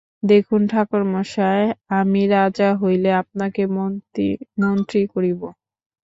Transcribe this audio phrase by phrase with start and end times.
[0.23, 1.65] দেখুন ঠাকুরমশায়,
[1.99, 3.61] আমি রাজা হইলে আপনাকে
[4.61, 5.41] মন্ত্রী করিব।